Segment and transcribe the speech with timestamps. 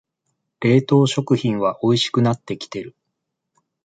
[0.61, 2.95] 冷凍食品はおいしくなってきてる